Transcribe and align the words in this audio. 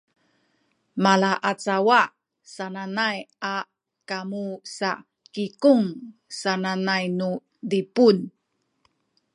malaacawa 1.03 2.01
sananay 2.53 3.17
a 3.53 3.55
kamu 4.09 4.45
sa 4.77 4.91
“kikung” 5.33 5.85
sananay 6.41 7.05
nu 7.19 7.31
Zipun 7.69 8.17